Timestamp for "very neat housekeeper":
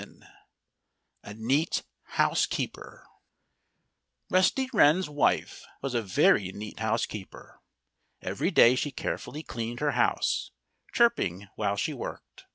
6.01-7.61